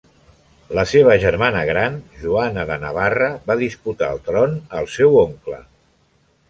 La 0.77 0.85
seva 0.91 1.17
germana 1.23 1.61
gran, 1.71 1.99
Joana 2.23 2.65
de 2.71 2.79
Navarra 2.87 3.29
va 3.51 3.59
disputar 3.63 4.13
el 4.17 4.27
tron 4.31 4.61
al 4.81 4.93
seu 4.99 5.21
oncle. 5.29 5.63